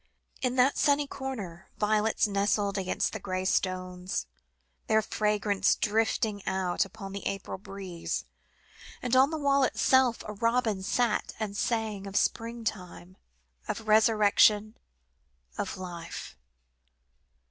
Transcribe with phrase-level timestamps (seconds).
[0.41, 4.25] In that sunny corner, violets nestled against the grey stones,
[4.87, 8.25] their fragrance drifting out upon the April breeze,
[9.03, 13.15] and on the wall itself, a robin sat and sang, of spring time,
[13.67, 14.75] of resurrection,
[15.55, 16.35] of life.